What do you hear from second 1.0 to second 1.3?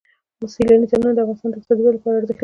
د